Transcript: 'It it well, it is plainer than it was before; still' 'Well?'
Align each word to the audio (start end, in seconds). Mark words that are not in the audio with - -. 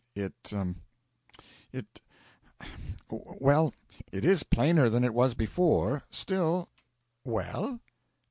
'It 0.15 0.51
it 1.71 2.01
well, 3.11 3.71
it 4.11 4.25
is 4.25 4.41
plainer 4.41 4.89
than 4.89 5.03
it 5.03 5.13
was 5.13 5.35
before; 5.35 6.01
still' 6.09 6.69
'Well?' 7.23 7.79